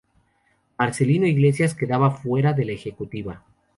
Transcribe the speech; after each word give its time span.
Marcelino 0.79 1.27
Iglesias 1.27 1.75
quedaba 1.75 2.09
fuera 2.09 2.53
de 2.53 2.65
la 2.65 2.71
ejecutiva. 2.71 3.43